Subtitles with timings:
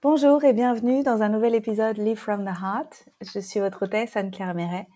[0.00, 3.08] Bonjour et bienvenue dans un nouvel épisode Live from the Heart.
[3.20, 4.86] Je suis votre hôtesse Anne-Claire Méret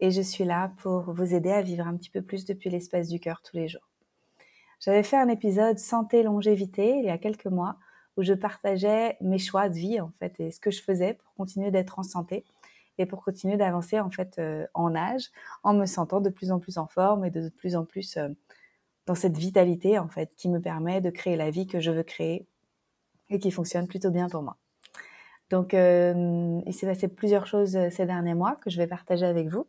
[0.00, 3.08] et je suis là pour vous aider à vivre un petit peu plus depuis l'espace
[3.08, 3.86] du cœur tous les jours.
[4.80, 7.76] J'avais fait un épisode santé longévité il y a quelques mois
[8.16, 11.34] où je partageais mes choix de vie en fait et ce que je faisais pour
[11.34, 12.46] continuer d'être en santé
[12.96, 15.32] et pour continuer d'avancer en fait euh, en âge
[15.64, 18.30] en me sentant de plus en plus en forme et de plus en plus euh,
[19.04, 22.04] dans cette vitalité en fait qui me permet de créer la vie que je veux
[22.04, 22.48] créer
[23.30, 24.56] et qui fonctionne plutôt bien pour moi.
[25.50, 29.26] Donc, euh, il s'est passé plusieurs choses euh, ces derniers mois que je vais partager
[29.26, 29.66] avec vous.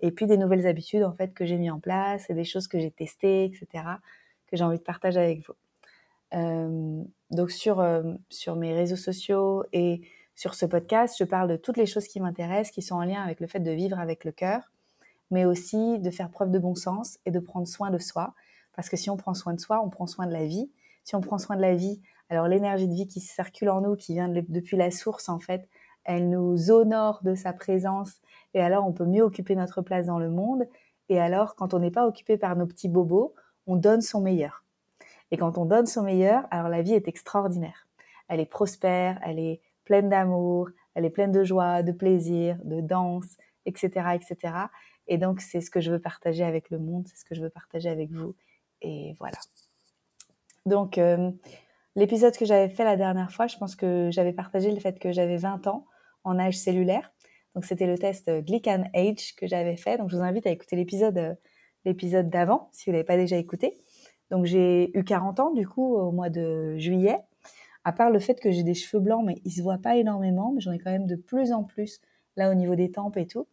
[0.00, 2.68] Et puis des nouvelles habitudes en fait que j'ai mis en place et des choses
[2.68, 3.84] que j'ai testées, etc.
[4.46, 5.54] que j'ai envie de partager avec vous.
[6.34, 7.82] Euh, donc sur,
[8.28, 10.02] sur mes réseaux sociaux et
[10.34, 13.22] sur ce podcast, je parle de toutes les choses qui m'intéressent, qui sont en lien
[13.22, 14.70] avec le fait de vivre avec le cœur,
[15.30, 18.34] mais aussi de faire preuve de bon sens et de prendre soin de soi.
[18.74, 20.70] Parce que si on prend soin de soi, on prend soin de la vie.
[21.04, 23.96] Si on prend soin de la vie, alors l'énergie de vie qui circule en nous,
[23.96, 25.68] qui vient depuis la source en fait,
[26.04, 28.20] elle nous honore de sa présence
[28.54, 30.66] et alors on peut mieux occuper notre place dans le monde.
[31.08, 33.34] Et alors quand on n'est pas occupé par nos petits bobos,
[33.66, 34.64] on donne son meilleur.
[35.30, 37.86] Et quand on donne son meilleur, alors la vie est extraordinaire.
[38.28, 42.80] Elle est prospère, elle est pleine d'amour, elle est pleine de joie, de plaisir, de
[42.80, 43.36] danse,
[43.66, 44.54] etc., etc.
[45.08, 47.42] Et donc c'est ce que je veux partager avec le monde, c'est ce que je
[47.42, 48.34] veux partager avec vous.
[48.82, 49.38] Et voilà.
[50.64, 51.30] Donc euh,
[51.96, 55.12] L'épisode que j'avais fait la dernière fois, je pense que j'avais partagé le fait que
[55.12, 55.86] j'avais 20 ans
[56.24, 57.10] en âge cellulaire.
[57.54, 59.96] Donc c'était le test Glycan Age que j'avais fait.
[59.96, 61.34] Donc je vous invite à écouter l'épisode euh,
[61.86, 63.78] l'épisode d'avant si vous l'avez pas déjà écouté.
[64.30, 67.18] Donc j'ai eu 40 ans du coup au mois de juillet.
[67.82, 70.52] À part le fait que j'ai des cheveux blancs, mais ils se voient pas énormément,
[70.52, 72.02] mais j'en ai quand même de plus en plus
[72.36, 73.48] là au niveau des tempes et tout.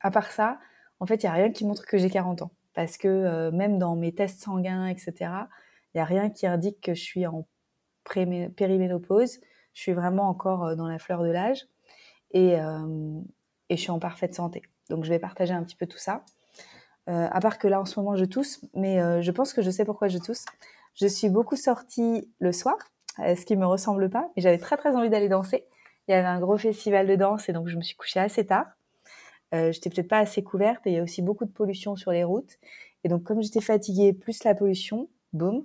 [0.00, 0.58] À part ça,
[0.98, 3.52] en fait, il y a rien qui montre que j'ai 40 ans parce que euh,
[3.52, 5.46] même dans mes tests sanguins, etc
[5.96, 7.46] il n'y a rien qui indique que je suis en
[8.04, 9.40] périménopause.
[9.72, 11.66] Je suis vraiment encore euh, dans la fleur de l'âge
[12.32, 13.20] et, euh,
[13.70, 14.60] et, je suis en parfaite santé.
[14.90, 16.22] Donc je vais partager un petit peu tout ça.
[17.08, 19.70] Euh, à part que là en ce moment je tousse, mais je pense que je
[19.70, 20.44] sais pourquoi je tousse.
[20.94, 22.76] Je suis beaucoup sortie le soir,
[23.18, 25.64] ce qui me ressemble pas, mais j'avais très très envie d'aller danser.
[26.08, 28.44] Il y avait un gros festival de danse et donc je me suis couchée assez
[28.44, 28.66] tard.
[29.54, 32.12] Euh, j'étais peut-être pas assez couverte et il y a aussi beaucoup de pollution sur
[32.12, 32.58] les routes.
[33.04, 35.64] Et donc comme j'étais fatiguée, plus la pollution, boum,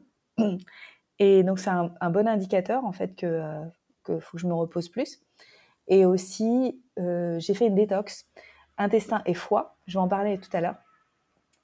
[1.20, 3.62] et donc, c'est un, bon indicateur, en fait, que, euh,
[4.04, 5.20] que faut que je me repose plus.
[5.88, 8.26] Et aussi, euh, j'ai fait une détox
[8.78, 9.78] intestin et foie.
[9.88, 10.78] Je vais en parler tout à l'heure.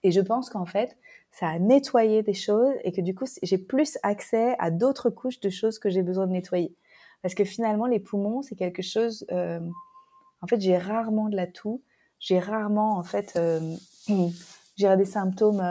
[0.03, 0.97] Et je pense qu'en fait,
[1.31, 5.39] ça a nettoyé des choses et que du coup, j'ai plus accès à d'autres couches
[5.39, 6.75] de choses que j'ai besoin de nettoyer.
[7.22, 9.25] Parce que finalement, les poumons, c'est quelque chose.
[9.31, 9.59] Euh,
[10.41, 11.81] en fait, j'ai rarement de la toux.
[12.19, 13.39] J'ai rarement, en fait,
[14.77, 15.61] j'ai des symptômes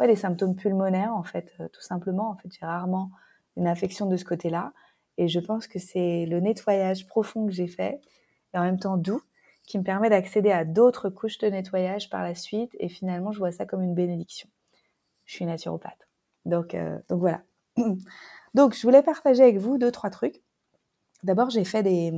[0.00, 2.30] ouais, des symptômes pulmonaires, en fait, euh, tout simplement.
[2.30, 3.10] En fait, j'ai rarement
[3.56, 4.72] une infection de ce côté-là.
[5.18, 8.00] Et je pense que c'est le nettoyage profond que j'ai fait,
[8.54, 9.22] et en même temps doux,
[9.66, 12.74] qui me permet d'accéder à d'autres couches de nettoyage par la suite.
[12.80, 14.48] Et finalement, je vois ça comme une bénédiction.
[15.26, 16.08] Je suis naturopathe.
[16.46, 17.42] Donc, euh, donc voilà.
[18.54, 20.42] donc, je voulais partager avec vous deux, trois trucs.
[21.22, 22.12] D'abord, j'ai fait des,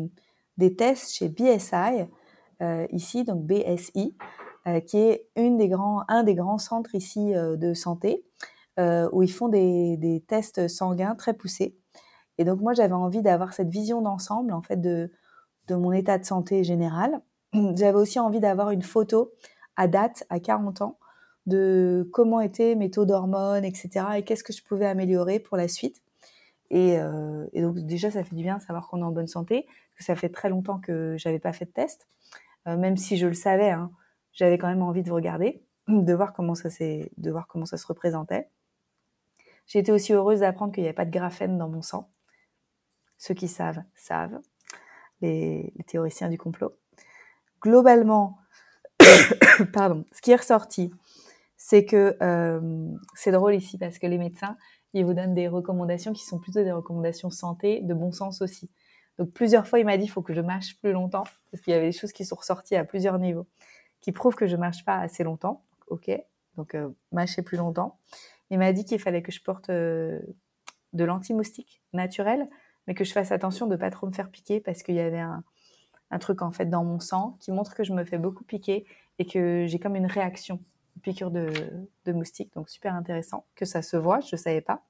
[0.57, 2.07] des tests chez BSI,
[2.63, 4.17] euh, ici, donc BSI,
[4.87, 5.51] qui est un
[6.23, 8.25] des grands centres ici euh, de santé,
[8.79, 11.77] euh, où ils font des, tests sanguins très poussés.
[12.39, 15.11] Et donc moi, j'avais envie d'avoir cette vision d'ensemble, en fait, de,
[15.71, 17.23] mon état de santé général.
[17.55, 19.33] J'avais aussi envie d'avoir une photo
[19.77, 20.99] à date, à 40 ans,
[21.47, 24.05] de comment étaient mes taux d'hormones, etc.
[24.17, 26.03] Et qu'est-ce que je pouvais améliorer pour la suite.
[26.69, 29.67] Et, euh, donc déjà, ça fait du bien de savoir qu'on est en bonne santé,
[29.67, 32.07] parce que ça fait très longtemps que j'avais pas fait de test,
[32.67, 33.71] euh, même si je le savais.
[33.71, 33.91] Hein,
[34.33, 37.87] j'avais quand même envie de regarder, de voir comment ça de voir comment ça se
[37.87, 38.49] représentait.
[39.67, 42.11] J'ai été aussi heureuse d'apprendre qu'il n'y avait pas de graphène dans mon sang.
[43.19, 44.41] Ceux qui savent, savent.
[45.21, 46.77] Les, les théoriciens du complot.
[47.61, 48.39] Globalement,
[49.73, 50.93] pardon, ce qui est ressorti,
[51.57, 54.57] c'est que euh, c'est drôle ici parce que les médecins,
[54.95, 58.69] ils vous donnent des recommandations qui sont plutôt des recommandations santé, de bon sens aussi.
[59.19, 61.73] Donc plusieurs fois, il m'a dit il faut que je mâche plus longtemps parce qu'il
[61.73, 63.47] y avait des choses qui sont ressorties à plusieurs niveaux
[64.03, 65.65] qui prouve que je marche pas assez longtemps.
[65.87, 66.11] Ok,
[66.57, 66.91] donc euh,
[67.45, 67.99] plus longtemps.
[68.51, 70.21] Il m'a dit qu'il fallait que je porte euh,
[70.93, 72.49] de l'anti-moustique naturel,
[72.87, 75.21] mais que je fasse attention de pas trop me faire piquer parce qu'il y avait
[75.21, 75.43] un,
[76.21, 78.85] truc en fait dans mon sang qui montre que je me fais beaucoup piquer
[79.19, 80.61] et que j'ai comme une réaction,
[80.97, 81.51] une piqûre de,
[82.05, 82.53] de moustique.
[82.55, 84.85] Donc super intéressant que ça se voit, je savais pas.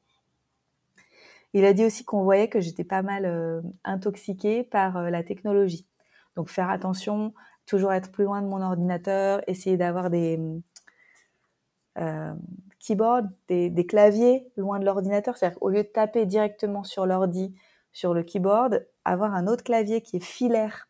[1.54, 5.22] Il a dit aussi qu'on voyait que j'étais pas mal euh, intoxiquée par euh, la
[5.22, 5.86] technologie.
[6.34, 7.34] Donc faire attention
[7.66, 10.38] toujours être plus loin de mon ordinateur, essayer d'avoir des
[11.98, 12.32] euh,
[12.78, 15.36] keyboards, des, claviers loin de l'ordinateur.
[15.36, 17.54] C'est-à-dire qu'au lieu de taper directement sur l'ordi,
[17.92, 20.88] sur le keyboard, avoir un autre clavier qui est filaire.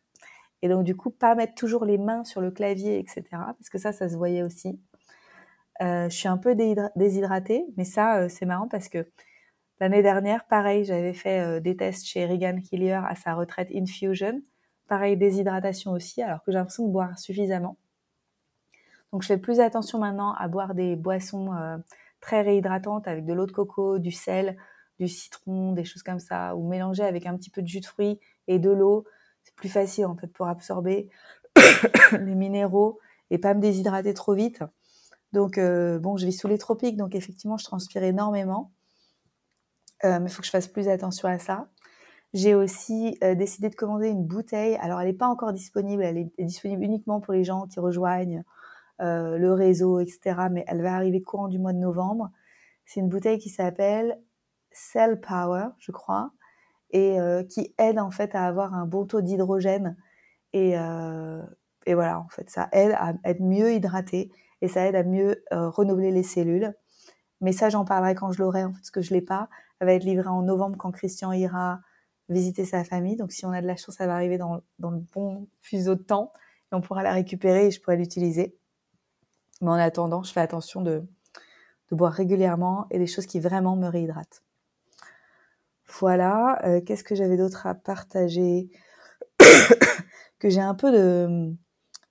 [0.61, 3.23] Et donc, du coup, pas mettre toujours les mains sur le clavier, etc.
[3.31, 4.79] Parce que ça, ça se voyait aussi.
[5.81, 6.55] Euh, je suis un peu
[6.95, 9.05] déshydratée, mais ça, euh, c'est marrant parce que
[9.81, 14.41] l'année dernière, pareil, j'avais fait des tests chez Regan Hillier à sa retraite Infusion.
[14.93, 17.77] Pareil, déshydratation aussi, alors que j'ai l'impression de boire suffisamment.
[19.11, 21.49] Donc, je fais plus attention maintenant à boire des boissons
[22.21, 24.55] très réhydratantes avec de l'eau de coco, du sel,
[24.99, 27.87] du citron, des choses comme ça, ou mélanger avec un petit peu de jus de
[27.87, 29.05] fruits et de l'eau.
[29.43, 31.09] C'est plus facile en fait pour absorber
[32.11, 32.99] les minéraux
[33.31, 34.61] et pas me déshydrater trop vite.
[35.31, 38.71] Donc, euh, bon, je vis sous les tropiques, donc effectivement, je transpire énormément.
[40.03, 41.67] Euh, mais il faut que je fasse plus attention à ça.
[42.33, 44.75] J'ai aussi euh, décidé de commander une bouteille.
[44.77, 46.03] Alors, elle n'est pas encore disponible.
[46.03, 48.43] Elle est disponible uniquement pour les gens qui rejoignent
[48.99, 50.47] le réseau, etc.
[50.49, 52.29] Mais elle va arriver courant du mois de novembre.
[52.85, 54.17] C'est une bouteille qui s'appelle
[54.71, 56.31] Cell Power, je crois,
[56.91, 57.17] et
[57.49, 59.97] qui aide en fait à avoir un bon taux d'hydrogène.
[60.53, 60.77] Et,
[61.87, 64.31] voilà, en fait, ça aide à être mieux hydraté
[64.63, 66.73] et ça aide à mieux euh, renouveler les cellules.
[67.41, 69.49] Mais ça, j'en parlerai quand je l'aurai, en fait, parce que je l'ai pas.
[69.79, 71.81] Elle va être livrée en novembre quand Christian ira
[72.29, 73.15] visiter sa famille.
[73.15, 76.03] Donc, si on a de la chance, ça va arriver dans, le bon fuseau de
[76.03, 76.31] temps
[76.71, 78.55] et on pourra la récupérer et je pourrai l'utiliser.
[79.61, 81.03] Mais en attendant, je fais attention de,
[81.91, 84.43] de boire régulièrement et des choses qui vraiment me réhydratent.
[85.99, 88.69] Voilà, euh, qu'est-ce que j'avais d'autre à partager
[90.39, 91.53] Que j'ai un peu de,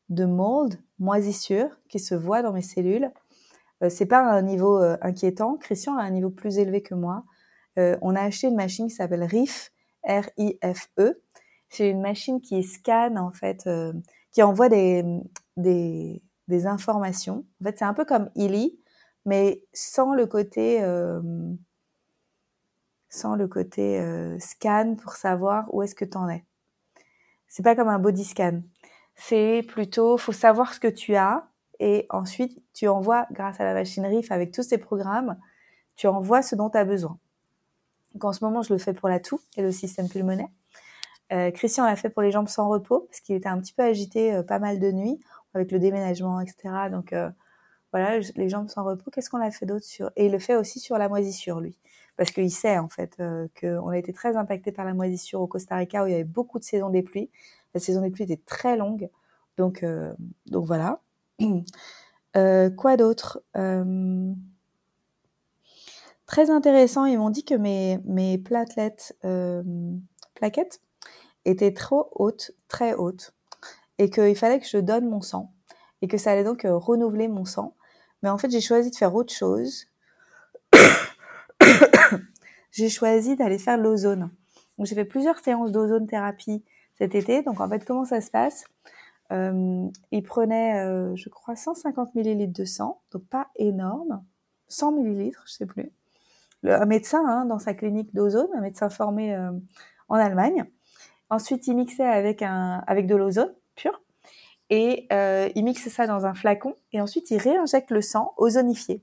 [0.08, 3.10] de mold, moisissure, qui se voit dans mes cellules.
[3.82, 5.56] Euh, c'est pas un niveau euh, inquiétant.
[5.56, 7.24] Christian a un niveau plus élevé que moi.
[7.78, 9.72] Euh, on a acheté une machine qui s'appelle RIF,
[10.04, 11.22] R-I-F-E.
[11.68, 13.68] C'est une machine qui scanne, en fait,
[14.30, 15.04] qui envoie des,
[15.56, 16.20] des,
[16.66, 17.46] informations.
[17.60, 18.78] En fait, c'est un peu comme Illy,
[19.24, 20.84] mais sans le côté,
[23.08, 26.44] sans le côté scan pour savoir où est-ce que tu en es.
[27.48, 28.60] C'est pas comme un body scan
[29.14, 31.46] c'est plutôt, faut savoir ce que tu as
[31.78, 35.36] et ensuite tu envoies, grâce à la machine RIF avec tous ces programmes,
[35.96, 37.18] tu envoies ce dont tu as besoin.
[38.20, 40.48] En ce moment, je le fais pour la toux et le système pulmonaire.
[41.32, 43.82] Euh, Christian l'a fait pour les jambes sans repos parce qu'il était un petit peu
[43.82, 45.18] agité euh, pas mal de nuits
[45.54, 46.90] avec le déménagement, etc.
[46.90, 47.30] Donc euh,
[47.92, 49.10] voilà, les jambes sans repos.
[49.10, 51.78] Qu'est-ce qu'on a fait d'autre sur Et il le fait aussi sur la moisissure, lui,
[52.16, 53.16] parce qu'il sait en fait
[53.60, 56.24] qu'on a été très impacté par la moisissure au Costa Rica où il y avait
[56.24, 57.30] beaucoup de saisons des pluies.
[57.74, 59.08] La saison des pluies était très longue.
[59.56, 60.12] Donc, euh,
[60.46, 61.00] donc voilà.
[62.34, 63.42] Euh, quoi d'autre?
[63.58, 64.32] Euh,
[66.32, 68.96] Très intéressant, ils m'ont dit que mes, mes platelets,
[70.34, 70.80] plaquettes
[71.44, 73.34] étaient trop hautes, très hautes,
[73.98, 75.52] et qu'il fallait que je donne mon sang,
[76.00, 77.76] et que ça allait donc renouveler mon sang.
[78.22, 79.88] Mais en fait, j'ai choisi de faire autre chose.
[82.70, 84.30] j'ai choisi d'aller faire l'ozone.
[84.78, 86.64] J'ai fait plusieurs séances d'ozone thérapie
[86.96, 87.42] cet été.
[87.42, 88.64] Donc en fait, comment ça se passe?
[89.32, 94.24] Euh, Il prenait, euh, je crois, 150 millilitres de sang, donc pas énorme,
[94.68, 95.92] 100 millilitres, je sais plus.
[96.64, 99.50] Un médecin hein, dans sa clinique d'ozone, un médecin formé euh,
[100.08, 100.64] en Allemagne.
[101.30, 104.02] Ensuite, il mixait avec, un, avec de l'ozone pur
[104.70, 109.02] et euh, il mixe ça dans un flacon et ensuite il réinjecte le sang ozonifié.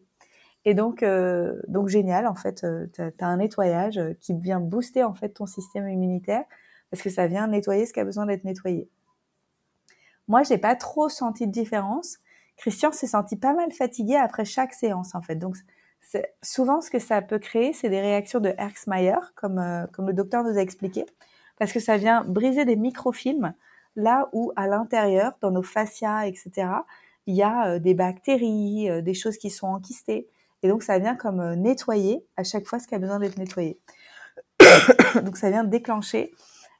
[0.65, 5.15] Et donc, euh, donc génial, en fait, tu as, un nettoyage qui vient booster en
[5.15, 6.44] fait ton système immunitaire
[6.89, 8.89] parce que ça vient nettoyer ce qui a besoin d'être nettoyé.
[10.28, 12.18] Moi, j'ai pas trop senti de différence.
[12.57, 15.35] Christian s'est senti pas mal fatigué après chaque séance, en fait.
[15.35, 15.56] Donc,
[16.41, 20.13] souvent, ce que ça peut créer, c'est des réactions de Herxmeyer, comme, euh, comme le
[20.13, 21.06] docteur nous a expliqué,
[21.57, 23.53] parce que ça vient briser des microfilms
[23.95, 26.68] là où, à l'intérieur, dans nos fascias, etc.,
[27.27, 30.27] il y a euh, des bactéries, euh, des choses qui sont enquistées.
[30.63, 33.79] Et donc, ça vient comme nettoyer à chaque fois ce qui a besoin d'être nettoyé.
[35.23, 36.33] donc, ça vient déclencher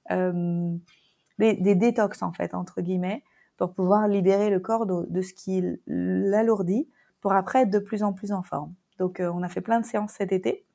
[0.10, 3.24] des, détox en fait entre guillemets
[3.58, 6.90] pour pouvoir libérer le corps de, ce qui l'alourdit
[7.22, 8.74] pour après être de plus en plus en forme.
[9.00, 10.66] Donc euh, on a fait plein de séances cet été.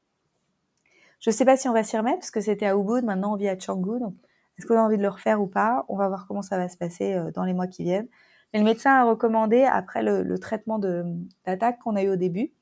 [1.20, 3.36] Je sais pas si on va s'y remettre parce que c'était à Ubud, maintenant on
[3.36, 4.00] vit à Canggu.
[4.00, 4.14] Donc
[4.58, 5.84] est-ce qu'on a envie de le refaire ou pas?
[5.88, 8.08] On va voir comment ça va se passer euh, dans les mois qui viennent.
[8.52, 12.52] Mais le médecin a recommandé, après le, traitement d'attaque qu'on a eu au début,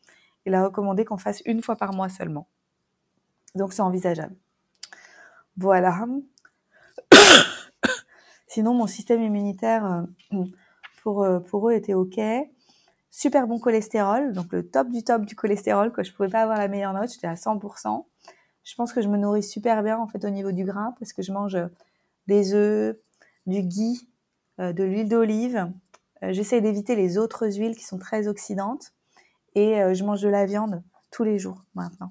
[0.47, 2.49] il a recommandé qu'on fasse une fois par mois seulement.
[3.55, 4.35] Donc c'est envisageable.
[5.59, 6.07] Voilà.
[8.47, 12.19] Sinon, mon système immunitaire, euh, pour eux, était OK.
[13.15, 16.57] Super bon cholestérol, donc le top du top du cholestérol, que je pouvais pas avoir
[16.57, 18.07] la meilleure note, j'étais à 100%.
[18.65, 21.13] Je pense que je me nourris super bien en fait au niveau du gras parce
[21.13, 21.59] que je mange
[22.27, 22.97] des œufs,
[23.45, 24.09] du ghee,
[24.61, 25.71] euh, de l'huile d'olive.
[26.23, 28.95] J'essaie d'éviter les autres huiles qui sont très oxydantes
[29.57, 32.11] et je mange de la viande tous les jours maintenant.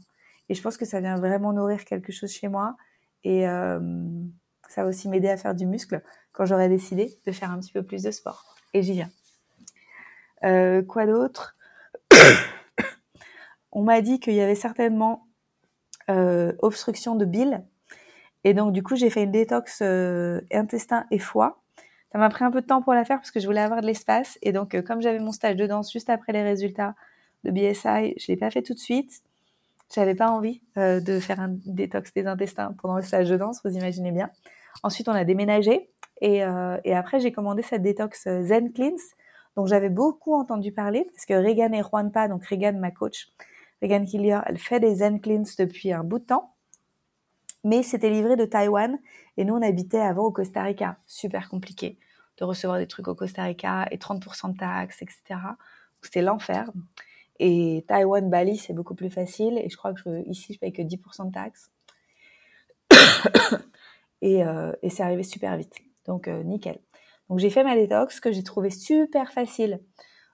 [0.50, 2.76] Et je pense que ça vient vraiment nourrir quelque chose chez moi
[3.24, 6.04] Et ça va aussi m'aider à faire du muscle
[6.34, 8.54] quand j'aurai décidé de faire un petit peu plus de sport.
[8.74, 9.10] Et j'y viens.
[10.42, 11.56] Quoi d'autre
[13.72, 15.28] On m'a dit qu'il y avait certainement
[16.60, 17.64] obstruction de bile.
[18.44, 19.82] Et donc, du coup, j'ai fait une détox
[20.52, 21.62] intestin et foie.
[22.12, 23.82] Ça m'a pris un peu de temps pour la faire parce que je voulais avoir
[23.82, 24.38] de l'espace.
[24.42, 26.94] Et donc, euh, comme j'avais mon stage de danse juste après les résultats
[27.44, 29.22] de BSI, je l'ai pas fait tout de suite.
[29.94, 33.62] J'avais pas envie euh, de faire un détox des intestins pendant le stage de danse,
[33.64, 34.30] vous imaginez bien.
[34.84, 35.90] Ensuite, on a déménagé
[36.22, 39.02] et, euh, et après, j'ai commandé cette détox Zen Cleanse
[39.56, 43.28] dont j'avais beaucoup entendu parler parce que Regan et Juanpa, donc Regan, ma coach,
[43.82, 46.52] Regan Killier, elle fait des Zen Cleanse depuis un bout de temps
[47.64, 49.00] mais c'était livré de Taïwan
[49.38, 50.98] et nous on habitait avant au Costa Rica.
[51.06, 51.98] Super compliqué
[52.38, 55.40] de recevoir des trucs au Costa Rica et 30% de taxes, etc.
[56.02, 56.72] C'était l'enfer.
[57.40, 59.60] Et Taïwan, Bali, c'est beaucoup plus facile.
[59.60, 61.70] Et je crois que ici, je paye que 10% de taxes.
[64.22, 65.76] et, euh, et c'est arrivé super vite.
[66.06, 66.80] Donc, euh, nickel.
[67.32, 69.80] Donc, j'ai fait ma détox que j'ai trouvé super facile.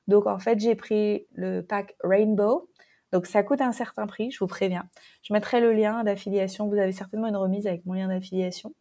[0.07, 2.69] Donc, en fait, j'ai pris le pack Rainbow.
[3.13, 4.89] Donc ça coûte un certain prix, je vous préviens.
[5.23, 6.67] Je mettrai le lien d'affiliation.
[6.67, 8.73] Vous avez certainement une remise avec mon lien d'affiliation.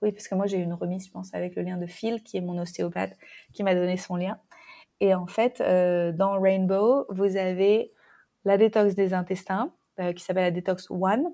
[0.00, 2.38] Oui, parce que moi j'ai une remise, je pense, avec le lien de Phil, qui
[2.38, 3.16] est mon ostéopathe,
[3.52, 4.40] qui m'a donné son lien.
[5.00, 7.92] Et en fait, euh, dans Rainbow, vous avez
[8.44, 11.26] la détox des intestins, euh, qui s'appelle la détox One,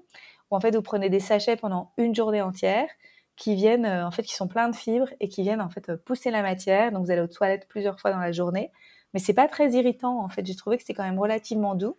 [0.51, 2.89] où en fait vous prenez des sachets pendant une journée entière,
[3.39, 5.95] qui viennent, euh, en fait, qui sont pleins de fibres et qui viennent en fait
[5.97, 6.93] pousser la matière.
[6.93, 8.71] Donc vous allez aux toilettes plusieurs fois dans la journée
[9.15, 10.45] mais c'est pas très irritant en fait.
[10.47, 11.97] J'ai trouvé que c'était quand même relativement doux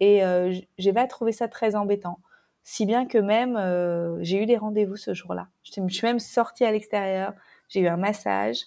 [0.00, 2.20] et euh, j'ai pas trouvé ça très embêtant.
[2.62, 5.48] Si bien que même euh, j'ai eu des rendez-vous ce jour-là.
[5.62, 7.34] Je suis même sortie à l'extérieur,
[7.68, 8.58] j'ai eu un massage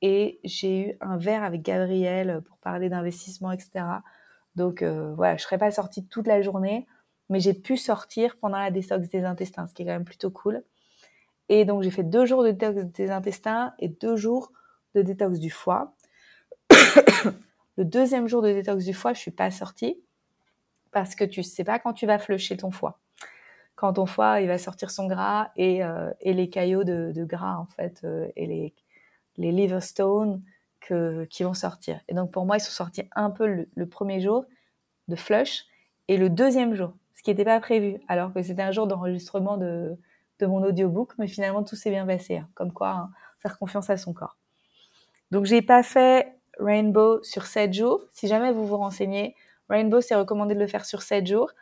[0.00, 3.84] et j'ai eu un verre avec Gabriel pour parler d'investissement, etc.
[4.54, 6.86] Donc euh, voilà, je serais pas sortie toute la journée,
[7.28, 10.30] mais j'ai pu sortir pendant la détox des intestins, ce qui est quand même plutôt
[10.30, 10.62] cool.
[11.48, 14.52] Et donc j'ai fait deux jours de détox des intestins et deux jours
[14.94, 15.94] de détox du foie.
[17.76, 20.00] le deuxième jour de détox du foie, je suis pas sortie
[20.90, 23.00] parce que tu sais pas quand tu vas flusher ton foie.
[23.74, 27.66] Quand ton foie, il va sortir son gras et, euh, les caillots de, gras, en
[27.66, 28.74] fait, euh, et les,
[29.36, 30.42] les liver stones
[30.80, 32.00] qui vont sortir.
[32.08, 34.44] Et donc, pour moi, ils sont sortis un peu le, premier jour
[35.08, 35.64] de flush
[36.08, 39.58] et le deuxième jour, ce qui n'était pas prévu, alors que c'était un jour d'enregistrement
[39.58, 39.96] de,
[40.38, 42.38] de mon audiobook, mais finalement, tout s'est bien passé.
[42.38, 42.48] Hein.
[42.54, 44.36] comme quoi, hein, faire confiance à son corps.
[45.30, 48.02] Donc, j'ai pas fait Rainbow sur 7 jours.
[48.12, 49.34] Si jamais vous vous renseignez,
[49.68, 51.52] Rainbow, c'est recommandé de le faire sur 7 jours.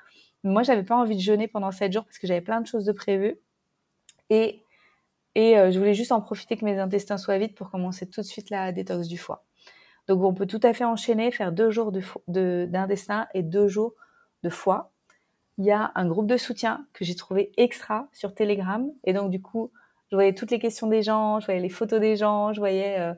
[0.44, 2.84] Moi, j'avais pas envie de jeûner pendant 7 jours parce que j'avais plein de choses
[2.84, 3.38] de prévues.
[4.30, 4.62] Et,
[5.34, 8.20] et euh, je voulais juste en profiter que mes intestins soient vides pour commencer tout
[8.20, 9.44] de suite la détox du foie.
[10.06, 11.92] Donc, on peut tout à fait enchaîner, faire deux jours
[12.28, 13.94] d'intestin de, et deux jours
[14.44, 14.92] de foie.
[15.58, 18.90] Il y a un groupe de soutien que j'ai trouvé extra sur Telegram.
[19.04, 19.72] Et donc, du coup,
[20.10, 22.98] je voyais toutes les questions des gens, je voyais les photos des gens, je voyais
[23.00, 23.14] euh,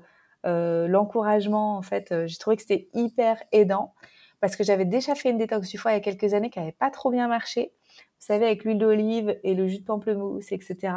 [0.47, 3.95] euh, l'encouragement, en fait, euh, j'ai trouvé que c'était hyper aidant
[4.41, 6.61] parce que j'avais déjà fait une détox du foie il y a quelques années qui
[6.61, 7.73] n'avait pas trop bien marché.
[7.97, 10.93] Vous savez, avec l'huile d'olive et le jus de pamplemousse, etc.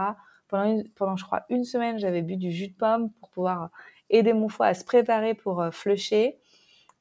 [0.48, 3.70] Pendant, pendant je crois, une semaine, j'avais bu du jus de pomme pour pouvoir
[4.10, 6.38] aider mon foie à se préparer pour euh, flusher.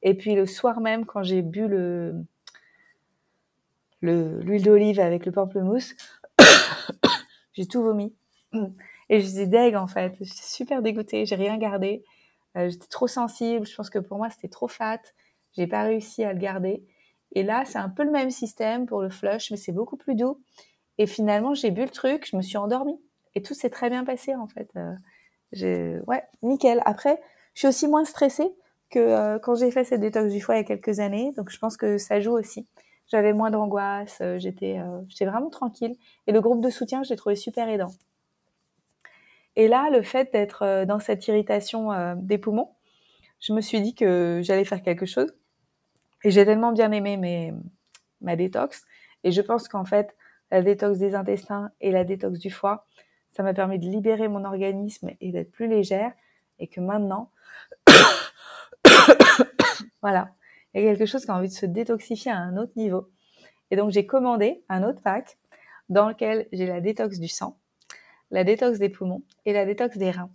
[0.01, 2.25] Et puis le soir même, quand j'ai bu le
[4.01, 5.93] l'huile d'olive avec le pamplemousse,
[7.53, 8.13] j'ai tout vomi.
[9.09, 10.15] Et je suis deg en fait.
[10.19, 12.03] J'étais super dégoûtée, j'ai rien gardé.
[12.57, 13.65] Euh, j'étais trop sensible.
[13.65, 15.01] Je pense que pour moi, c'était trop fat.
[15.53, 16.85] J'ai pas réussi à le garder.
[17.33, 20.15] Et là, c'est un peu le même système pour le flush, mais c'est beaucoup plus
[20.15, 20.41] doux.
[20.97, 22.99] Et finalement, j'ai bu le truc, je me suis endormie.
[23.35, 24.69] Et tout s'est très bien passé, en fait.
[24.75, 26.81] Euh, ouais, nickel.
[26.85, 27.21] Après,
[27.53, 28.49] je suis aussi moins stressée
[28.89, 31.31] que euh, quand j'ai fait cette détox du foie il y a quelques années.
[31.37, 32.67] Donc, je pense que ça joue aussi.
[33.11, 35.95] J'avais moins d'angoisse, j'étais j'étais vraiment tranquille.
[36.27, 37.91] Et le groupe de soutien, je l'ai trouvé super aidant.
[39.55, 42.69] Et là, le fait d'être euh, dans cette irritation euh, des poumons,
[43.39, 45.33] je me suis dit que j'allais faire quelque chose.
[46.23, 47.53] Et j'ai tellement bien aimé
[48.21, 48.85] ma détox.
[49.23, 50.15] Et je pense qu'en fait,
[50.51, 52.85] la détox des intestins et la détox du foie,
[53.31, 56.13] ça m'a permis de libérer mon organisme et d'être plus légère.
[56.59, 57.31] Et que maintenant,
[60.01, 60.29] voilà,
[60.73, 63.09] il y a quelque chose qui a envie de se détoxifier à un autre niveau.
[63.69, 65.37] Et donc, j'ai commandé un autre pack
[65.89, 67.57] dans lequel j'ai la détox du sang,
[68.29, 70.31] la détox des poumons et la détox des reins.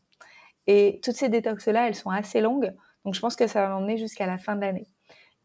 [0.66, 2.74] Et toutes ces détox-là, elles sont assez longues,
[3.04, 4.88] donc je pense que ça va m'emmener jusqu'à la fin de l'année.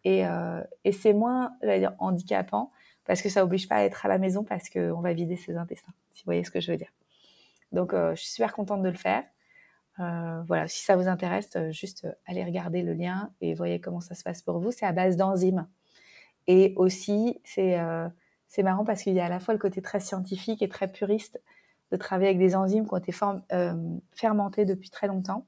[0.04, 2.72] Et, euh, et c'est moins, dire, handicapant,
[3.06, 5.58] parce que ça oblige pas à être à la maison parce qu'on va vider ses
[5.58, 6.92] intestins, si vous voyez ce que je veux dire.
[7.72, 9.24] Donc euh, je suis super contente de le faire.
[10.00, 14.16] Euh, voilà, si ça vous intéresse, juste allez regarder le lien et voyez comment ça
[14.16, 14.72] se passe pour vous.
[14.72, 15.68] C'est à base d'enzymes.
[16.48, 17.78] Et aussi, c'est
[18.52, 20.92] c'est marrant parce qu'il y a à la fois le côté très scientifique et très
[20.92, 21.42] puriste
[21.90, 23.14] de travailler avec des enzymes qui ont été
[23.54, 25.46] euh, fermentées depuis très longtemps,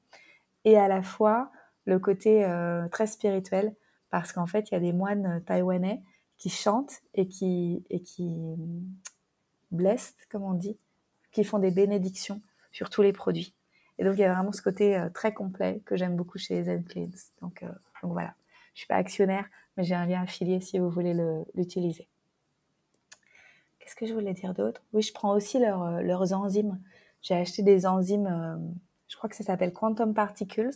[0.63, 1.51] et à la fois
[1.83, 3.75] le côté euh, très spirituel,
[4.09, 6.01] parce qu'en fait, il y a des moines taïwanais
[6.37, 8.55] qui chantent et qui, et qui
[9.71, 10.77] blessent, comme on dit,
[11.33, 13.53] qui font des bénédictions sur tous les produits.
[13.99, 16.63] Et donc, il y a vraiment ce côté euh, très complet que j'aime beaucoup chez
[16.63, 17.11] Zen Cleans.
[17.41, 17.63] Donc,
[18.03, 18.35] donc voilà,
[18.73, 19.45] je suis pas actionnaire,
[19.77, 21.15] mais j'ai un lien affilié si vous voulez
[21.55, 22.07] l'utiliser.
[23.79, 24.81] Qu'est-ce que je voulais dire d'autre?
[24.93, 26.79] Oui, je prends aussi euh, leurs enzymes.
[27.21, 28.57] J'ai acheté des enzymes, euh,
[29.07, 30.71] je crois que ça s'appelle Quantum Particles,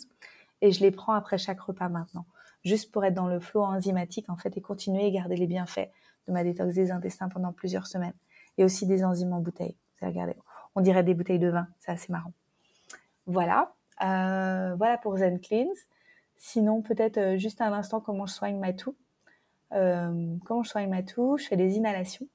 [0.61, 2.25] et je les prends après chaque repas maintenant,
[2.63, 5.89] juste pour être dans le flot enzymatique en fait et continuer et garder les bienfaits
[6.27, 8.15] de ma détox des intestins pendant plusieurs semaines.
[8.57, 9.75] Et aussi des enzymes en bouteille.
[10.01, 10.35] Regardez,
[10.75, 12.33] on dirait des bouteilles de vin, c'est assez marrant.
[13.27, 15.67] Voilà, euh, voilà pour Zen Cleans.
[16.37, 18.95] Sinon, peut-être juste un instant comment je soigne ma toux.
[19.69, 21.37] comment je soigne ma toux?
[21.37, 22.27] Je fais des inhalations.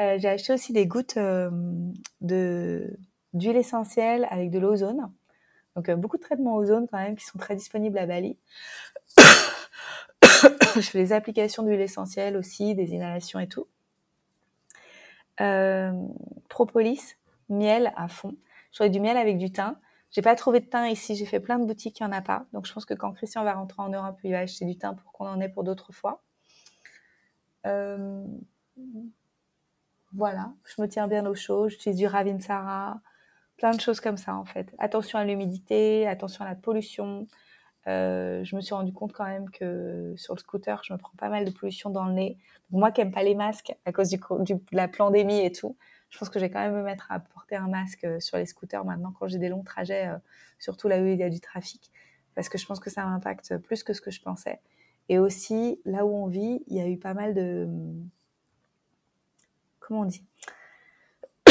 [0.00, 1.50] Euh, j'ai acheté aussi des gouttes euh,
[2.20, 5.12] d'huile essentielle avec de l'ozone.
[5.76, 8.36] Donc euh, beaucoup de traitements ozone quand même qui sont très disponibles à Bali.
[10.76, 13.66] je fais des applications d'huile essentielle aussi, des inhalations et tout.
[16.48, 17.16] propolis,
[17.48, 18.34] miel à fond.
[18.72, 19.76] J'aurais du miel avec du thym.
[20.14, 21.16] J'ai pas trouvé de thym ici.
[21.16, 22.46] J'ai fait plein de boutiques, il n'y en a pas.
[22.52, 24.94] Donc je pense que quand Christian va rentrer en Europe, il va acheter du thym
[24.94, 26.22] pour qu'on en ait pour d'autres fois.
[27.66, 28.24] Euh,
[30.12, 33.00] voilà, je me tiens bien au chaud, j'utilise du Ravinsara,
[33.56, 34.72] plein de choses comme ça en fait.
[34.78, 37.26] Attention à l'humidité, attention à la pollution.
[37.88, 41.16] Euh, je me suis rendu compte quand même que sur le scooter, je me prends
[41.18, 42.38] pas mal de pollution dans le nez.
[42.70, 45.76] moi qui n'aime pas les masques à cause du, de la pandémie et tout,
[46.14, 48.36] je pense que je vais quand même me mettre à porter un masque euh, sur
[48.36, 50.16] les scooters maintenant quand j'ai des longs trajets, euh,
[50.60, 51.90] surtout là où il y a du trafic,
[52.36, 54.60] parce que je pense que ça m'impacte plus que ce que je pensais.
[55.08, 57.68] Et aussi, là où on vit, il y a eu pas mal de
[59.80, 60.24] comment on dit?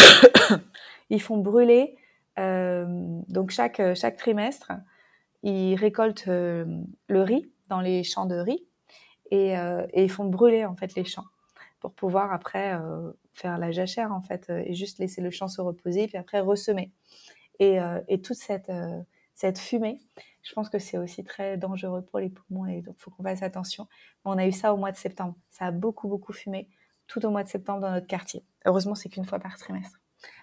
[1.10, 1.98] Ils font brûler,
[2.40, 2.86] euh,
[3.28, 4.72] donc chaque, chaque trimestre,
[5.44, 8.66] ils récoltent le riz dans les champs de riz
[9.34, 11.26] euh, et, ils font brûler en fait les champs
[11.82, 12.80] pour pouvoir après
[13.34, 16.92] faire la jachère en fait et juste laisser le champ se reposer puis après ressemer.
[17.60, 18.72] Et, et toute cette,
[19.34, 20.00] cette fumée,
[20.42, 23.24] je pense que c'est aussi très dangereux pour les poumons et donc il faut qu'on
[23.24, 23.88] fasse attention.
[24.26, 26.68] On a eu ça au mois de septembre, ça a beaucoup beaucoup fumé
[27.08, 28.46] tout au mois de septembre dans notre quartier.
[28.66, 30.00] Heureusement, c'est qu'une fois par trimestre.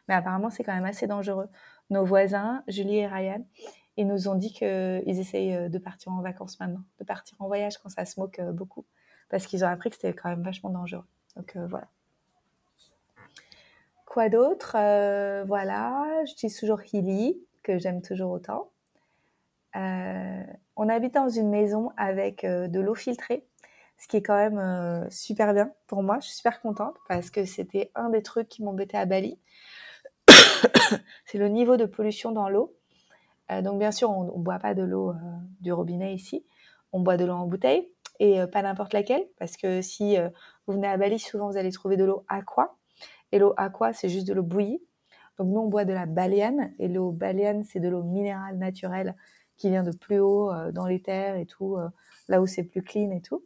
[0.09, 1.49] Mais apparemment, c'est quand même assez dangereux.
[1.89, 3.45] Nos voisins, Julie et Ryan,
[3.97, 7.47] ils nous ont dit qu'ils essayent euh, de partir en vacances maintenant, de partir en
[7.47, 8.87] voyage quand ça se moque euh, beaucoup,
[9.29, 11.07] parce qu'ils ont appris que c'était quand même vachement dangereux.
[11.37, 11.89] Donc euh, voilà.
[14.11, 14.73] Quoi d'autre?
[15.47, 18.71] Voilà, j'utilise toujours Healy, que j'aime toujours autant.
[19.75, 23.47] on habite dans une maison avec de l'eau filtrée
[24.01, 26.19] ce qui est quand même euh, super bien pour moi.
[26.21, 29.39] Je suis super contente parce que c'était un des trucs qui m'embêtait à Bali.
[31.27, 32.75] c'est le niveau de pollution dans l'eau.
[33.53, 35.15] Euh, donc bien sûr, on ne boit pas de l'eau euh,
[35.61, 36.47] du robinet ici.
[36.93, 40.19] On boit de l'eau en bouteille et pas n'importe laquelle parce que si
[40.67, 42.77] vous venez à Bali, souvent vous allez trouver de l'eau aqua.
[43.33, 44.83] Et l'eau aqua, c'est juste de l'eau bouillie.
[45.39, 49.17] Donc nous, on boit de la baliane et l'eau baliane, c'est de l'eau minérale naturelle
[49.57, 51.77] qui vient de plus haut dans les terres et tout,
[52.29, 53.45] là où c'est plus clean et tout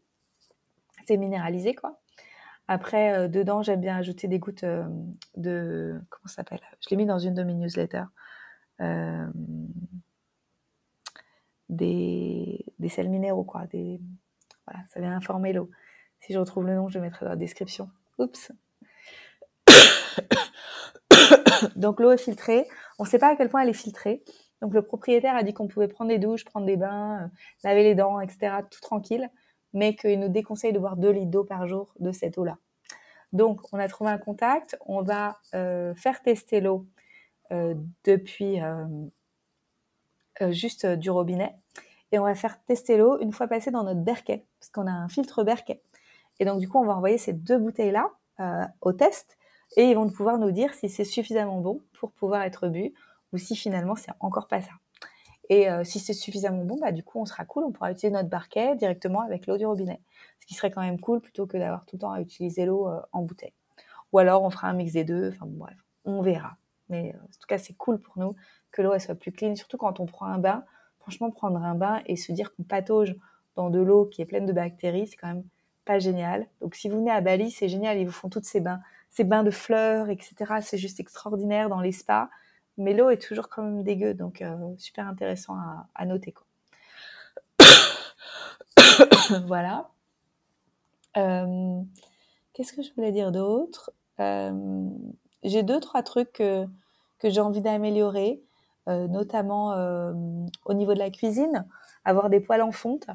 [1.07, 2.01] c'est minéralisé quoi.
[2.66, 4.88] Après, euh, dedans, j'aime bien ajouter des gouttes euh,
[5.37, 6.01] de.
[6.09, 6.61] Comment ça s'appelle?
[6.81, 8.05] Je l'ai mis dans une de mes newsletters.
[8.81, 9.27] Euh,
[11.68, 13.66] des, des sels minéraux, quoi.
[14.66, 15.70] Voilà, ça vient informer l'eau.
[16.20, 17.90] Si je retrouve le nom, je le mettrai dans la description.
[18.18, 18.51] Oups.
[21.77, 22.66] Donc l'eau est filtrée.
[22.98, 24.22] On ne sait pas à quel point elle est filtrée.
[24.62, 27.31] Donc le propriétaire a dit qu'on pouvait prendre des douches, prendre des bains,
[27.62, 28.57] laver les dents, etc.
[28.70, 29.31] Tout tranquille
[29.74, 32.57] mais qu'il nous déconseille de boire 2 litres d'eau par jour de cette eau-là.
[33.33, 36.87] Donc, on a trouvé un contact, on va euh, faire tester l'eau
[37.50, 37.74] euh,
[38.05, 38.87] depuis euh,
[40.53, 41.55] juste du robinet
[42.12, 44.92] et on va faire tester l'eau une fois passée dans notre berquet, parce qu'on a
[44.92, 45.83] un filtre berquet.
[46.38, 48.11] Et donc, du coup, on va envoyer ces deux bouteilles-là
[48.81, 49.37] au test
[49.77, 52.92] et ils vont pouvoir nous dire si c'est suffisamment bon pour pouvoir être bu
[53.33, 54.72] ou si finalement c'est encore pas ça.
[55.50, 58.11] Et euh, si c'est suffisamment bon, bah, du coup, on sera cool, on pourra utiliser
[58.11, 60.00] notre barquet directement avec l'eau du robinet.
[60.40, 62.88] Ce qui serait quand même cool plutôt que d'avoir tout le temps à utiliser l'eau
[62.88, 63.53] euh, en bouteille.
[64.12, 66.57] Ou alors, on fera un mix des deux, enfin bref, on verra.
[66.88, 68.35] Mais euh, en tout cas, c'est cool pour nous
[68.70, 70.64] que l'eau soit plus clean, surtout quand on prend un bain.
[70.98, 73.14] Franchement, prendre un bain et se dire qu'on patauge
[73.55, 75.44] dans de l'eau qui est pleine de bactéries, c'est quand même
[75.85, 76.46] pas génial.
[76.61, 78.81] Donc, si vous venez à Bali, c'est génial, ils vous font toutes ces bains,
[79.14, 80.35] ces bains de fleurs, etc.
[80.61, 82.29] C'est juste extraordinaire dans les spas
[82.77, 85.57] mais l'eau est toujours quand même dégueu, donc euh, super intéressant
[85.94, 86.35] à, noter.
[89.46, 89.90] Voilà.
[91.16, 91.81] Euh,
[92.53, 93.92] Qu'est-ce que je voulais dire d'autre?
[94.20, 94.88] Euh,
[95.42, 96.66] J'ai deux, trois trucs que,
[97.22, 98.42] j'ai envie d'améliorer,
[98.87, 99.72] notamment
[100.66, 101.66] au niveau de la cuisine,
[102.05, 103.07] avoir des poêles en fonte,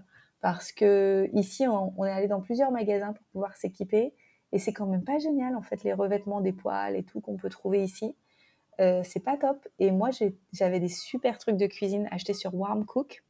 [0.42, 4.16] parce que ici, on est allé dans plusieurs magasins pour pouvoir s'équiper,
[4.52, 7.38] et c'est quand même pas génial, en fait, les revêtements des poêles et tout qu'on
[7.38, 8.16] peut trouver ici.
[8.80, 9.68] Euh, c'est pas top.
[9.78, 10.10] Et moi,
[10.54, 13.24] j'avais des super trucs de cuisine achetés sur Warm Cook,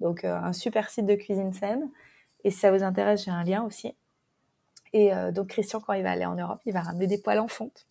[0.00, 1.90] donc euh, un super site de cuisine saine.
[2.44, 3.94] Et si ça vous intéresse, j'ai un lien aussi.
[4.94, 7.40] Et euh, donc Christian, quand il va aller en Europe, il va ramener des poêles
[7.40, 7.86] en fonte.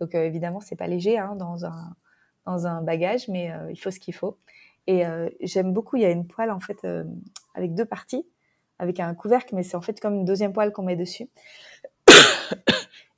[0.00, 1.96] Donc évidemment, c'est pas léger hein, dans un
[2.44, 4.36] dans un bagage, mais il faut ce qu'il faut.
[4.86, 5.04] Et
[5.40, 5.96] j'aime beaucoup.
[5.96, 6.86] Il y a une poêle en fait
[7.54, 8.24] avec deux parties,
[8.78, 11.28] avec un couvercle, mais c'est en fait comme une deuxième poêle qu'on met dessus.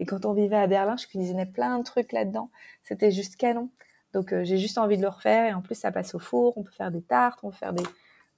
[0.01, 2.51] Et quand on vivait à Berlin, je cuisinais plein de trucs là-dedans.
[2.83, 3.71] C'était juste canon.
[4.13, 5.47] Donc euh, j'ai juste envie de le refaire.
[5.47, 6.57] Et en plus, ça passe au four.
[6.57, 7.85] On peut faire des tartes, on peut faire des,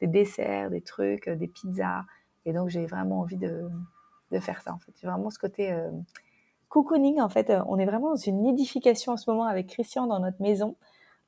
[0.01, 2.05] des desserts, des trucs, euh, des pizzas.
[2.47, 3.69] Et donc j'ai vraiment envie de,
[4.41, 4.93] faire ça en fait.
[5.01, 5.91] J'ai vraiment ce côté euh,
[6.69, 7.53] cocooning en fait.
[7.67, 10.77] On est vraiment dans une nidification en ce moment avec Christian dans notre maison.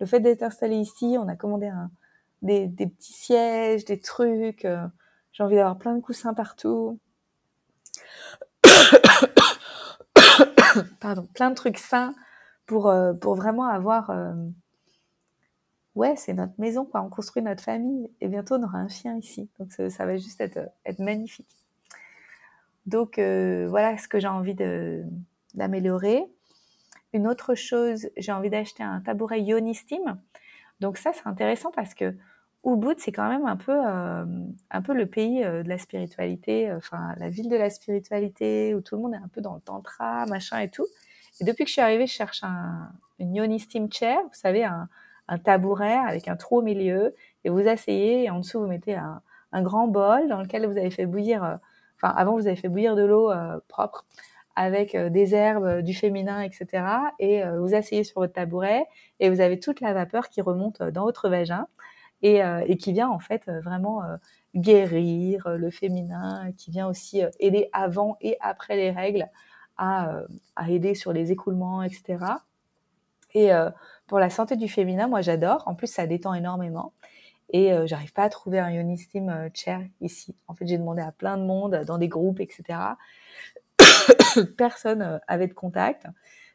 [0.00, 1.70] Le fait d'être installé ici, on a commandé
[2.40, 4.66] des, petits sièges, des trucs.
[5.32, 6.98] j'ai envie d'avoir plein de coussins partout.
[11.00, 12.14] Pardon, plein de trucs sains
[12.66, 14.10] pour, euh, pour vraiment avoir.
[14.10, 14.32] Euh,
[15.94, 17.02] ouais, c'est notre maison, quoi.
[17.02, 19.48] On construit notre famille et bientôt on aura un chien ici.
[19.58, 21.54] Donc ça, va juste être, être magnifique.
[22.86, 24.56] Donc euh, voilà ce que j'ai envie
[25.54, 26.24] d'améliorer.
[27.12, 30.18] Une autre chose, j'ai envie d'acheter un tabouret Yoni Steam.
[30.80, 32.14] Donc ça, c'est intéressant parce que
[32.64, 34.24] Ubud, c'est quand même un peu, euh,
[34.70, 38.74] un peu le pays euh, de la spiritualité, euh, enfin la ville de la spiritualité
[38.74, 40.86] où tout le monde est un peu dans le tantra, machin et tout.
[41.40, 44.64] Et depuis que je suis arrivée, je cherche un, une yoni steam chair, vous savez,
[44.64, 44.88] un,
[45.26, 48.94] un, tabouret avec un trou au milieu, et vous asseyez, et en dessous vous mettez
[48.94, 51.58] un, un grand bol dans lequel vous avez fait bouillir,
[51.96, 53.32] enfin avant vous avez fait bouillir de l'eau
[53.68, 54.04] propre
[54.54, 56.84] avec des herbes, du féminin, etc.
[57.18, 58.86] Et vous asseyez sur votre tabouret
[59.18, 61.66] et vous avez toute la vapeur qui remonte dans votre vagin
[62.22, 64.16] et, euh, et qui vient en fait euh, vraiment euh,
[64.54, 69.28] guérir le féminin, qui vient aussi aider avant et après les règles
[69.78, 70.20] à,
[70.56, 72.18] à aider sur les écoulements, etc.
[73.32, 73.50] Et
[74.06, 75.62] pour la santé du féminin, moi j'adore.
[75.64, 76.92] En plus, ça détend énormément.
[77.48, 80.36] Et euh, j'arrive pas à trouver un Yoni Steam chair ici.
[80.48, 82.78] En fait, j'ai demandé à plein de monde, dans des groupes, etc.
[84.58, 86.06] Personne avait de contact.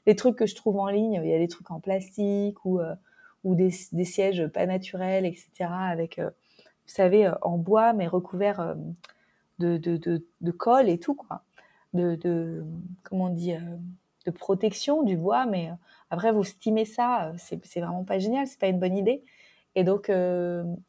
[0.05, 2.79] Les trucs que je trouve en ligne, il y a des trucs en plastique ou
[3.43, 8.59] ou des, sièges pas naturels, etc., avec, euh, vous savez, euh, en bois, mais recouverts
[8.59, 8.75] euh,
[9.59, 11.43] de, de, colle et tout, quoi.
[11.93, 12.63] De,
[13.03, 13.55] comment on dit,
[14.25, 15.71] de protection du bois, mais
[16.11, 19.23] après, vous stimez ça, c'est vraiment pas génial, c'est pas une bonne idée.
[19.73, 20.11] Et donc,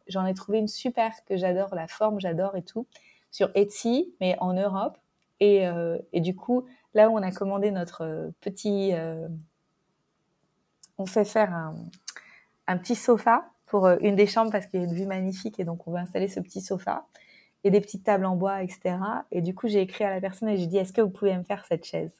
[0.06, 2.87] j'en ai trouvé une super que j'adore, la forme, j'adore et tout,
[3.30, 4.98] sur Etsy, mais en Europe.
[5.40, 5.64] Et,
[6.12, 8.92] du coup, là où on a commandé notre petit.
[10.98, 11.74] on fait faire un,
[12.68, 15.59] un petit sofa pour euh, une des chambres parce qu'il y a une vue magnifique
[15.59, 17.07] et donc on va installer ce petit sofa
[17.64, 18.96] et des petites tables en bois, etc.
[19.33, 21.37] Et du coup, j'ai écrit à la personne et j'ai dit, est-ce que vous pouvez
[21.37, 22.12] me faire cette chaise?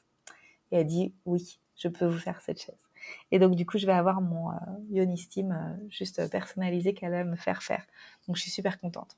[0.71, 2.89] Et elle dit, oui, je peux vous faire cette chaise.
[3.31, 4.55] Et donc, du coup, je vais avoir mon euh,
[4.97, 7.85] euh, juste personnalisé qu'elle va me faire faire.
[8.27, 9.15] Donc, je suis super contente.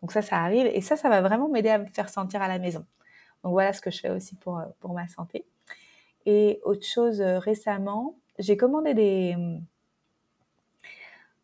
[0.00, 0.66] Donc ça, ça arrive.
[0.66, 2.84] Et ça, ça va vraiment m'aider à me faire sentir à la maison.
[3.44, 5.44] Donc, voilà ce que je fais aussi pour, pour ma santé.
[6.26, 9.36] Et autre chose, récemment, j'ai commandé des,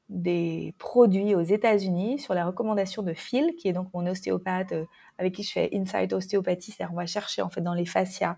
[0.08, 4.84] des produits aux États-Unis sur la recommandation de Phil, qui est donc mon ostéopathe euh,
[5.18, 8.36] avec qui je fais Insight Ostéopathie, c'est-à-dire on va chercher en fait dans les fascias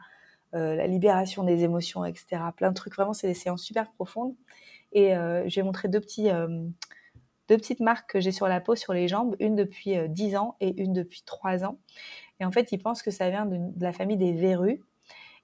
[0.54, 2.42] euh, la libération des émotions, etc.
[2.56, 4.35] Plein de trucs, vraiment c'est des séances super profondes.
[4.92, 6.28] Et euh, je vais montrer deux, petits,
[7.48, 10.56] deux petites marques que j'ai sur la peau, sur les jambes, une depuis 10 ans
[10.59, 11.78] et une depuis 3 ans.
[12.40, 14.83] Et en fait, ils pensent que ça vient de, la famille des verrues.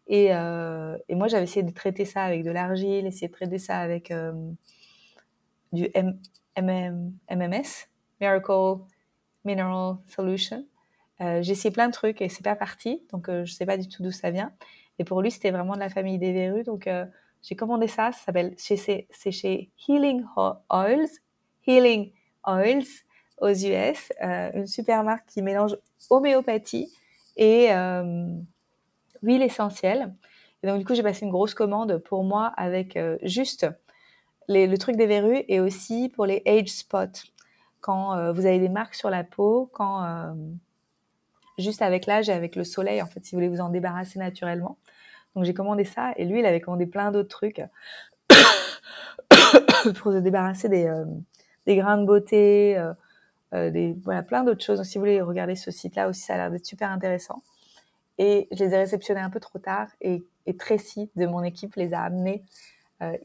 [0.08, 3.78] Et, et moi, j'avais essayé de traiter ça avec de l'argile, essayé de traiter ça
[3.78, 4.12] avec
[5.72, 5.90] du
[6.56, 7.88] MMS,
[8.20, 8.80] Miracle
[9.44, 10.64] Mineral Solution.
[11.20, 13.78] Euh, j'ai essayé plein de trucs et c'est pas parti, donc euh, je sais pas
[13.78, 14.52] du tout d'où ça vient.
[14.98, 17.06] Et pour lui, c'était vraiment de la famille des verrues, donc euh,
[17.42, 18.12] j'ai commandé ça.
[18.12, 20.24] Ça s'appelle, c'est chez Healing
[20.70, 21.08] Oils,
[21.66, 22.12] Healing
[22.46, 22.86] Oils
[23.40, 25.76] aux US, une super marque qui mélange
[26.08, 26.90] homéopathie
[27.36, 27.68] et
[29.22, 30.14] huile essentielle.
[30.62, 33.66] Et donc du coup, j'ai passé une grosse commande pour moi avec juste
[34.48, 37.30] le truc des verrues et aussi pour les age spots.
[37.80, 40.32] Quand euh, vous avez des marques sur la peau, quand euh,
[41.58, 44.18] juste avec l'âge et avec le soleil, en fait, si vous voulez vous en débarrasser
[44.18, 44.76] naturellement.
[45.34, 47.62] Donc j'ai commandé ça et lui, il avait commandé plein d'autres trucs
[49.96, 51.04] pour se débarrasser des, euh,
[51.66, 52.82] des grains de beauté,
[53.52, 54.78] des, voilà, plein d'autres choses.
[54.78, 57.42] Donc si vous voulez regarder ce site-là aussi, ça a l'air d'être super intéressant.
[58.18, 61.74] Et je les ai réceptionnés un peu trop tard et, et Tracy de mon équipe
[61.76, 62.42] les a amenés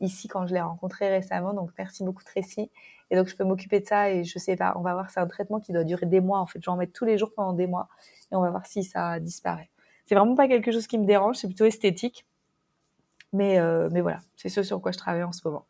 [0.02, 1.54] ici quand je l'ai rencontré récemment.
[1.54, 2.70] Donc merci beaucoup Tracy.
[3.10, 5.20] Et donc je peux m'occuper de ça et je sais pas, on va voir, c'est
[5.20, 6.60] un traitement qui doit durer des mois en fait.
[6.62, 7.90] Je vais en mettre tous les jours pendant des mois
[8.32, 9.70] et on va voir si ça disparaît.
[10.06, 12.26] C'est vraiment pas quelque chose qui me dérange, c'est plutôt esthétique.
[13.34, 15.66] Mais, euh, mais voilà, c'est ce sur quoi je travaille en ce moment.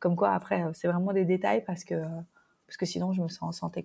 [0.00, 2.02] Comme quoi, après, euh, c'est vraiment des détails parce que,
[2.66, 3.84] parce que sinon, je me sens en santé.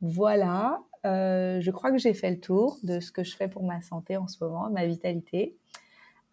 [0.00, 3.62] Voilà, euh, je crois que j'ai fait le tour de ce que je fais pour
[3.62, 5.56] ma santé en ce moment, ma vitalité.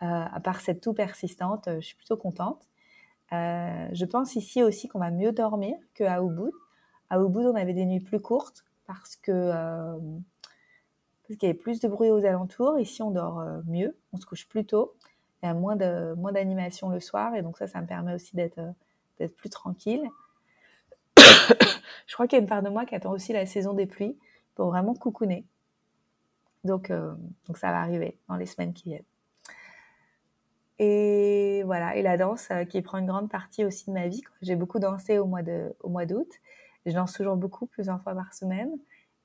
[0.03, 2.67] Euh, à part cette toux persistante, je suis plutôt contente.
[3.31, 6.51] Euh, je pense ici aussi qu'on va mieux dormir qu'à Ubud.
[7.09, 9.51] À Ubud, on avait des nuits plus courtes parce que
[11.29, 12.77] qu'il y avait plus de bruit aux alentours.
[12.79, 14.93] Ici, on dort mieux, on se couche plus tôt.
[15.41, 18.13] Il y a moins de moins d'animation le soir et donc ça, ça me permet
[18.13, 18.61] aussi d'être
[19.37, 20.03] plus tranquille.
[21.17, 23.85] je crois qu'il y a une part de moi qui attend aussi la saison des
[23.85, 24.17] pluies
[24.55, 25.45] pour vraiment coucouner.
[26.65, 29.12] Donc ça va arriver dans les semaines qui viennent.
[30.83, 34.21] Et voilà, et la danse euh, qui prend une grande partie aussi de ma vie.
[34.41, 36.29] J'ai beaucoup dansé au mois de, au mois d'août.
[36.85, 38.69] Je danse toujours beaucoup, plusieurs fois par semaine.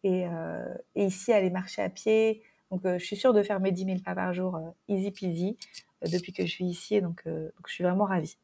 [0.04, 2.42] Et, euh, ici, aller marcher à pied.
[2.70, 5.56] Donc, euh, je suis sûre de faire mes 10 000 pas par jour, easy peasy,
[6.02, 6.94] depuis que je suis ici.
[6.94, 8.38] Et donc, je suis vraiment ravie.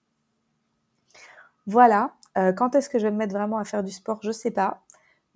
[1.66, 2.14] Voilà.
[2.34, 4.18] quand est-ce que je vais me mettre vraiment à faire du sport?
[4.22, 4.82] Je sais pas.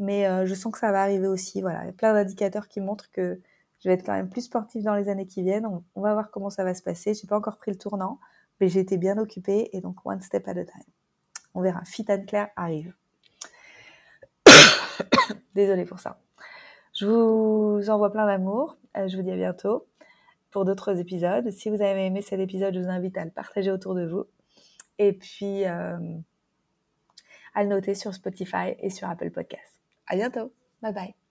[0.00, 1.60] Mais je sens que ça va arriver aussi.
[1.60, 1.84] Voilà.
[1.84, 3.40] Il y a plein d'indicateurs qui montrent que
[3.80, 5.66] je vais être quand même plus sportive dans les années qui viennent.
[5.94, 7.14] On, va voir comment ça va se passer.
[7.14, 8.18] J'ai pas encore pris le tournant,
[8.60, 10.82] mais j'ai été bien occupée et donc one step at a time.
[11.54, 11.84] On verra.
[11.84, 12.92] Fit and Claire arrive.
[15.54, 16.20] Désolée pour ça.
[16.94, 18.76] Je vous envoie plein d'amour.
[18.96, 19.86] Euh, je vous dis à bientôt
[20.50, 21.50] pour d'autres épisodes.
[21.50, 24.24] Si vous avez aimé cet épisode, je vous invite à le partager autour de vous.
[24.98, 26.18] Et puis, euh,
[27.54, 29.78] à le noter sur Spotify et sur Apple Podcasts.
[30.08, 30.52] À bientôt.
[30.82, 31.27] Bye bye.